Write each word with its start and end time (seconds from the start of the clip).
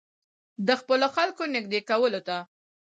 د 0.67 0.69
خپلو 0.81 1.07
خلکو 1.15 1.43
نېږدې 1.53 1.79
کولو 1.89 2.19
ته. 2.27 2.37